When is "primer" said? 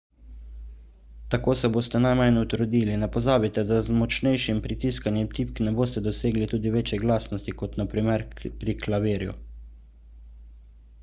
7.95-8.27